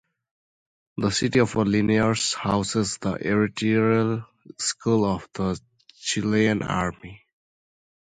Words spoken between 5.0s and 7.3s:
of the Chilean Army.